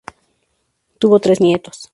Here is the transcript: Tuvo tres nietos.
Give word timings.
Tuvo 0.99 1.19
tres 1.19 1.39
nietos. 1.41 1.87